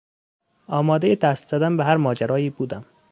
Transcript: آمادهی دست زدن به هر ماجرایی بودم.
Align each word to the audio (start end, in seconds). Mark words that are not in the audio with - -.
آمادهی 0.67 1.15
دست 1.15 1.47
زدن 1.47 1.77
به 1.77 1.83
هر 1.85 1.97
ماجرایی 1.97 2.49
بودم. 2.49 2.85